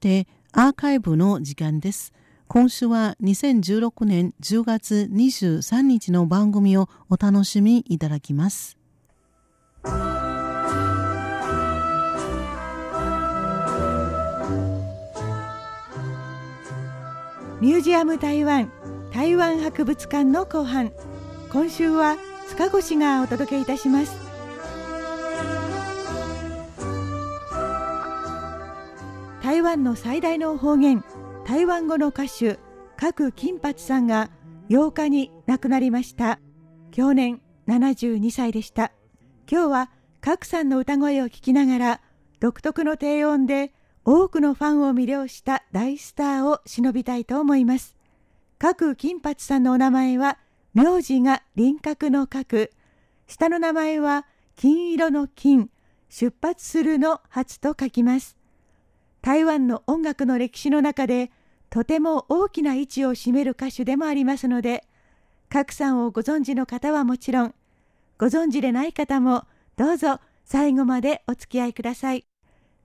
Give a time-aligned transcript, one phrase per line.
[0.00, 2.12] でアーカイブの時間です。
[2.48, 8.76] 今週は2016年10月23日の番組をお楽しみいただきます。
[17.60, 18.70] ミュージアム台湾
[19.12, 20.92] 台湾博物館の後半
[21.50, 22.16] 今週は
[22.48, 24.25] 塚越がお届けいたします
[29.56, 31.02] 台湾の最大の方言
[31.46, 32.58] 台湾語の歌手
[32.98, 34.30] 郭金八さんが
[34.68, 36.40] 8日に亡くなりました。
[36.90, 38.92] 去年72歳でした。
[39.50, 42.00] 今日は郭さんの歌声を聞きながら
[42.38, 43.72] 独特の低音で
[44.04, 47.96] 多くのファンを魅了した大スターを忍びたいと思います。
[48.58, 50.36] 郭金八さんのお名前は
[50.74, 52.72] 名字が輪郭の郭
[53.26, 55.70] 下の名前は金色の金。
[56.10, 58.36] 出発するの初と書きます。
[59.26, 61.32] 台湾の音楽の歴史の中で
[61.68, 64.84] とても大きな位置を占める歌手でもありますので
[65.50, 67.54] 賀来さんをご存知の方はもちろん
[68.18, 69.42] ご存知でない方も
[69.76, 72.24] どうぞ最後までお付き合いください。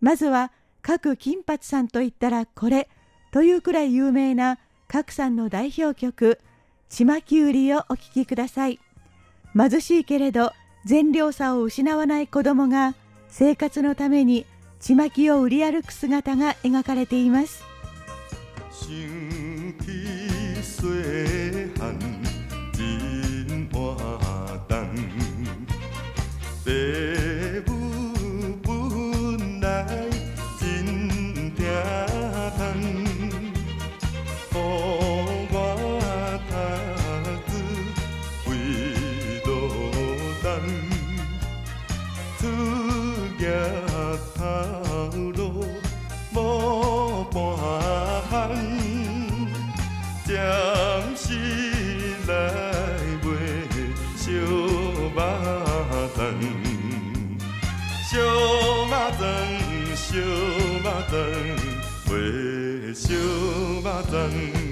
[0.00, 2.88] まずは各金八さんといったらこれ
[3.32, 6.38] というくらい有名な賀来さんの代表曲
[6.88, 8.78] 「ちまき売り」をお聴きください。
[9.56, 10.52] 貧しいけれど
[10.84, 12.94] 善良さを失わない子供が
[13.26, 14.46] 生活のために
[14.80, 17.64] ちまきを売り歩く姿が描かれています。
[58.10, 61.12] 烧肉粽，烧肉粽，
[62.08, 64.67] 卖烧肉粽。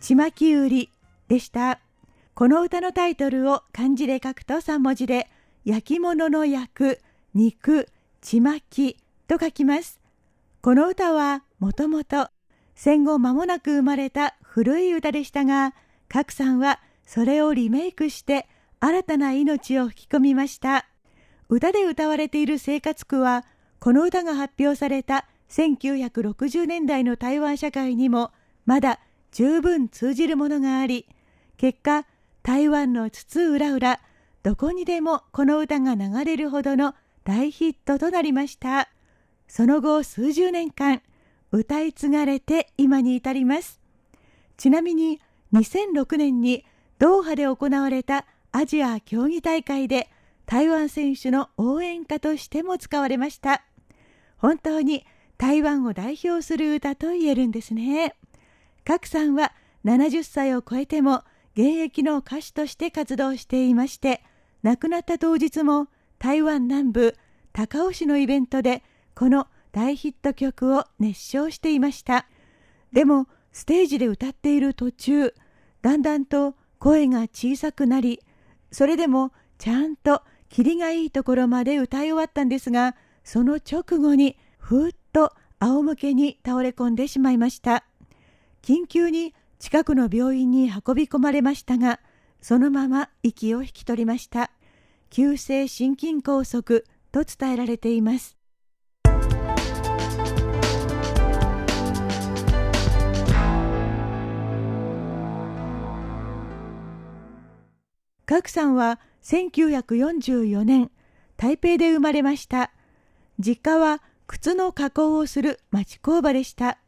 [0.00, 0.90] ちまき売り
[1.28, 1.80] でした。
[2.34, 5.28] この歌のタイトルを漢字で書くと3文字で、
[5.66, 7.00] 焼き物の焼く、
[7.34, 7.86] 肉、
[8.20, 8.96] ちまき
[9.28, 10.00] と書きます。
[10.60, 12.28] この歌はもともと
[12.74, 15.74] 戦後間もなく生まれた古い歌でしたが、
[16.08, 18.48] 賀さんはそれをリメイクして
[18.80, 20.86] 新たな命を吹き込みました。
[21.48, 23.44] 歌で歌われている生活苦は、
[23.80, 28.30] この歌が発表された1960年代の台湾社会にも
[28.66, 29.00] まだ
[29.32, 31.06] 十分通じるものがあり
[31.56, 32.06] 結果
[32.42, 33.98] 台湾の津々浦々
[34.42, 36.94] どこにでもこの歌が流れるほどの
[37.24, 38.88] 大ヒットとなりました。
[39.48, 41.02] その後数十年間
[41.52, 43.80] 歌い継がれて今に至ります。
[44.56, 45.20] ちなみに
[45.52, 46.64] 2006年に
[46.98, 50.08] ドーハで行われたアジア競技大会で
[50.46, 53.64] 台湾選手の応援歌としても使われました。
[54.36, 55.04] 本当に
[55.38, 58.14] 台湾を代表する歌と言えるんですね。
[58.84, 59.52] 賀来さんは
[59.84, 61.24] 70歳を超えても
[61.54, 64.22] 現役の歌手として活動していまして
[64.62, 65.88] 亡くなった当日も
[66.20, 67.16] 台湾南部
[67.54, 68.84] 高雄市のイベントで
[69.14, 72.26] この大ヒット曲を熱唱していました。
[72.92, 75.34] でもステージで歌っている途中
[75.80, 78.20] だんだんと声が小さくなり
[78.70, 87.84] それでもちゃんとキリがいいところまで歌い終わったんですがその直後にふーっと仰向けに倒れ込んでしまいました。
[88.62, 91.98] 緊急に近くの病院に運び込まれましたが
[92.42, 94.50] そのまま息を引き取りました。
[95.10, 98.36] 急性心筋梗塞と伝えられています。
[108.24, 110.92] 賀来さんは1944年
[111.36, 112.70] 台北で生まれました。
[113.40, 116.78] 実家は靴の加工をする町工場でした。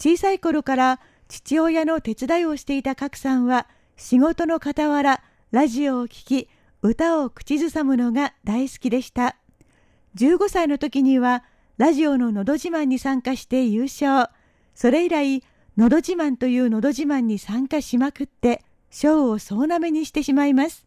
[0.00, 5.22] 小さい頃から父親の手伝いをしていた賀来さんは仕事の傍ら
[5.52, 6.48] ラジオを聴き
[6.84, 9.36] 歌を口ずさむのが大好きでした
[10.16, 11.44] 15歳の時には
[11.78, 14.30] ラジオののど自慢に参加して優勝
[14.74, 15.42] それ以来
[15.76, 20.84] のど自慢というのど自慢に参加しまくって賞を総なめにしてしまいます。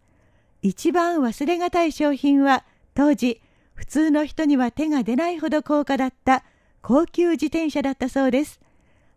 [0.62, 3.42] 一番忘れがたい商品は当時
[3.74, 6.44] 普通の人には手が出ないほど高価だった
[6.82, 8.60] 高級自転車だったそうです。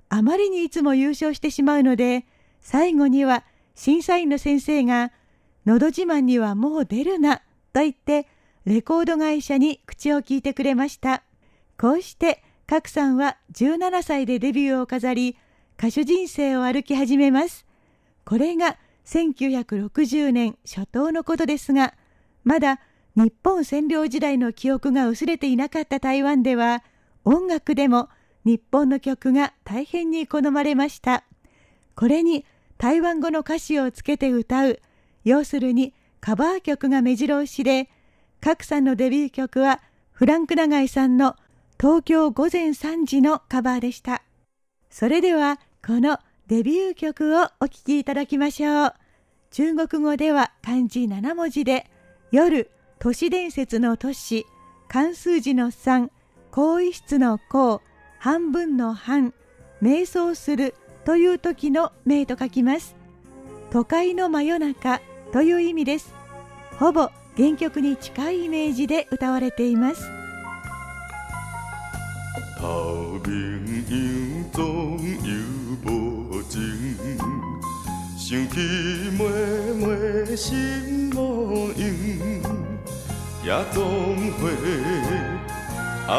[0.09, 2.25] あまりにいつも優勝してしまうので
[2.61, 5.13] 最後には審査員の先生が
[5.69, 7.43] 「のど自慢にはもう出るな」
[7.75, 8.27] と言って
[8.65, 11.23] レコード会社に口を聞いてくれました。
[11.79, 15.37] こうして賀来さんは17歳でデビューを飾り
[15.79, 17.67] 歌手人生を歩き始めます。
[18.25, 21.95] これが1960年初頭のことですが、
[22.45, 22.81] まだ
[23.15, 26.83] 日本占領時代の記憶が薄れていなかった台湾では、
[27.25, 28.09] 音楽でも
[28.45, 31.25] 日本の曲が大変に好まれました。
[31.95, 32.45] これに
[32.79, 34.81] 台湾語の歌詞をつけて歌う、
[35.25, 37.89] 要するにカバー曲が目白押しで、
[38.41, 39.81] 賀さんのデビュー曲は
[40.13, 41.37] フランク長井さんの
[41.81, 44.23] 東京午前3時のカバーでした。
[44.91, 46.19] それではこの
[46.49, 48.95] デビュー曲をお聴きいただきましょう。
[49.51, 51.91] 中国語では漢字7文字で、
[52.31, 54.45] 夜、都市伝説の都市、
[54.89, 56.11] 漢数字の3、
[56.51, 57.81] 更衣室の項、
[58.19, 59.33] 半分の半、
[59.81, 60.75] 瞑想する
[61.05, 62.98] という時の名と書きます。
[63.71, 65.01] 都会の真夜中
[65.33, 66.15] という意味です。
[66.79, 70.09] ほぼ原曲に近いイメージで歌われています。
[72.61, 73.31] 头明
[73.89, 75.31] 阳总有
[75.85, 76.61] 无情，
[78.17, 78.59] 想起
[79.17, 79.23] 妹
[79.75, 81.85] 妹心无用，
[83.45, 84.51] 也总会
[86.09, 86.15] 暗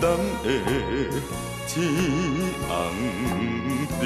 [0.00, 0.46] 淡的
[1.66, 1.82] 天
[2.68, 2.68] 红
[3.98, 4.02] 灯，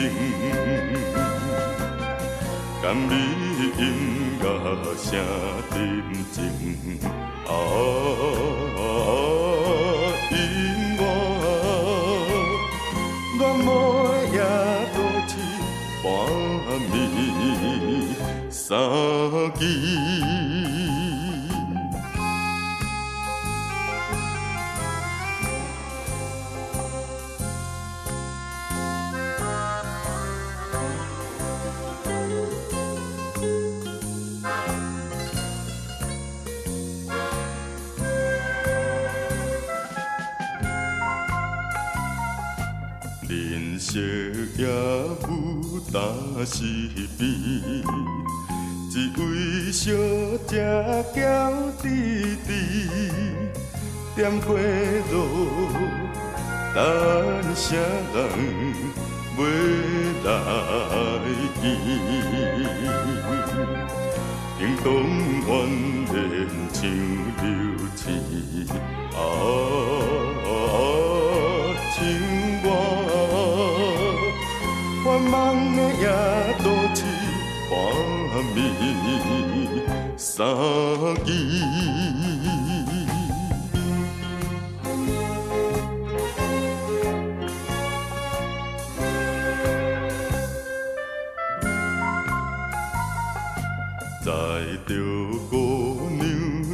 [2.82, 3.14] 甘你
[3.78, 3.82] 音
[4.40, 4.44] 乐
[4.96, 5.06] 声
[5.70, 5.72] 沉
[6.32, 6.42] 静，
[7.46, 7.48] 啊，
[10.32, 10.34] 音
[10.98, 11.00] 乐，
[13.38, 13.64] 我每
[14.34, 14.38] 夜
[14.92, 14.98] 都
[15.28, 15.32] 是
[16.02, 16.04] 半
[16.90, 16.92] 暝
[18.50, 18.60] 三
[19.52, 19.62] 更。
[49.72, 49.90] 小
[50.46, 50.52] 姐
[51.14, 51.18] 娇
[51.82, 51.86] 滴
[52.46, 52.50] 滴，
[54.14, 54.56] 点过
[55.10, 55.14] 路，
[56.74, 56.76] 等
[57.54, 57.76] 啥
[58.14, 58.16] 人
[59.36, 59.40] 要
[60.24, 60.26] 来
[61.60, 61.62] 见？
[64.58, 64.86] 叮当
[65.46, 65.50] 怨
[66.08, 66.14] 念
[66.72, 66.80] 像
[67.42, 67.44] 流
[67.96, 68.00] 星，
[69.12, 69.16] 啊，
[71.92, 71.96] 像
[72.34, 72.41] 我
[75.30, 76.04] 梦的夜
[76.58, 77.00] 都是
[77.70, 77.72] 半
[78.54, 78.56] 暝
[80.16, 81.26] 三更。
[94.24, 94.30] 在
[94.86, 94.90] 着
[95.50, 96.22] 姑娘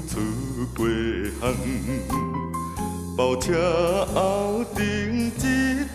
[0.07, 0.13] 出
[0.77, 0.79] 街
[1.41, 1.43] 巷，
[3.17, 3.47] 包车
[4.15, 4.83] 后顶
[5.39, 5.41] 一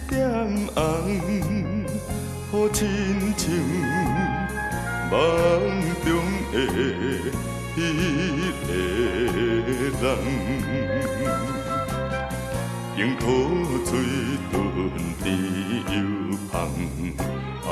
[0.10, 0.14] 点
[0.74, 1.63] 红。
[2.54, 2.86] 好亲
[3.36, 3.50] 像。
[5.10, 5.12] 梦
[6.06, 6.08] 中
[6.52, 6.56] 的
[7.76, 7.78] 迄
[8.68, 8.70] 个
[10.00, 10.06] 人，
[12.96, 13.22] 樱桃
[13.84, 13.90] 嘴
[14.52, 14.54] 唇
[15.24, 15.26] 甜
[15.90, 15.96] 又
[16.52, 16.54] 香，
[17.66, 17.68] 啊，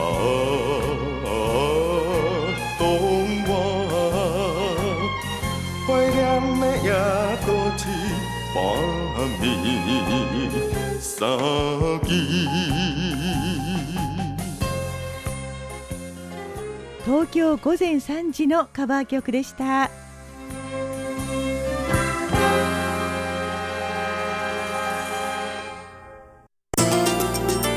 [2.80, 2.82] 当
[3.46, 3.50] 我
[5.86, 6.18] 怀念
[6.60, 6.90] 的夜
[7.46, 7.48] 都
[7.78, 7.80] 市
[8.56, 8.58] 半
[9.40, 9.44] 暝
[11.00, 11.08] 三
[12.00, 12.10] 更。
[17.12, 19.92] 東京午前3時のカバー曲でした。